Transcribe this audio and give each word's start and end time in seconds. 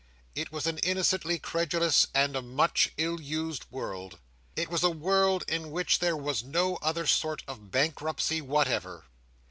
It 0.33 0.51
was 0.51 0.65
an 0.65 0.79
innocently 0.79 1.37
credulous 1.37 2.07
and 2.15 2.35
a 2.35 2.41
much 2.41 2.89
ill 2.97 3.21
used 3.21 3.65
world. 3.69 4.17
It 4.55 4.67
was 4.67 4.81
a 4.81 4.89
world 4.89 5.43
in 5.47 5.69
which 5.69 5.99
there 5.99 6.17
was 6.17 6.43
no 6.43 6.77
other 6.77 7.05
sort 7.05 7.43
of 7.47 7.69
bankruptcy 7.69 8.41
whatever. 8.41 9.05